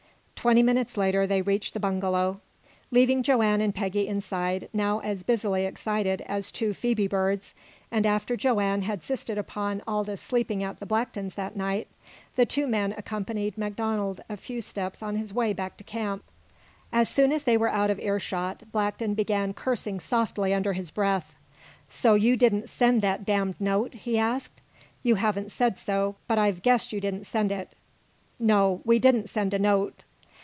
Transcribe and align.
Twenty 0.41 0.63
minutes 0.63 0.97
later 0.97 1.27
they 1.27 1.43
reached 1.43 1.75
the 1.75 1.79
bungalow. 1.79 2.39
Leaving 2.89 3.21
Joanne 3.21 3.61
and 3.61 3.75
Peggy 3.75 4.07
inside, 4.07 4.69
now 4.73 4.97
as 5.01 5.21
busily 5.21 5.65
excited 5.65 6.21
as 6.21 6.49
two 6.49 6.73
phoebe 6.73 7.07
birds, 7.07 7.53
and 7.91 8.07
after 8.07 8.35
Joanne 8.35 8.81
had 8.81 9.01
insisted 9.01 9.37
upon 9.37 9.83
Aldous 9.87 10.19
sleeping 10.19 10.63
at 10.63 10.79
the 10.79 10.87
Blacktons' 10.87 11.35
that 11.35 11.55
night, 11.55 11.87
the 12.37 12.47
two 12.47 12.65
men 12.65 12.95
accompanied 12.97 13.55
MacDonald 13.55 14.21
a 14.27 14.35
few 14.35 14.61
steps 14.61 15.03
on 15.03 15.15
his 15.15 15.31
way 15.31 15.53
back 15.53 15.77
to 15.77 15.83
camp. 15.83 16.23
As 16.91 17.07
soon 17.07 17.31
as 17.31 17.43
they 17.43 17.55
were 17.55 17.69
out 17.69 17.91
of 17.91 17.99
earshot 17.99 18.63
Blackton 18.71 19.13
began 19.13 19.53
cursing 19.53 19.99
softly 19.99 20.55
under 20.55 20.73
his 20.73 20.89
breath. 20.89 21.35
"So 21.87 22.15
you 22.15 22.35
didn't 22.35 22.67
send 22.67 23.03
that 23.03 23.25
damned 23.25 23.61
note?" 23.61 23.93
he 23.93 24.17
asked. 24.17 24.59
"You 25.03 25.15
haven't 25.21 25.51
said 25.51 25.77
so, 25.77 26.15
but 26.27 26.39
I've 26.39 26.63
guessed 26.63 26.91
you 26.91 26.99
didn't 26.99 27.25
send 27.27 27.51
it!" 27.51 27.73
"No, 28.39 28.81
we 28.83 28.97
didn't 28.97 29.29
send 29.29 29.53
a 29.53 29.59
note." 29.59 30.03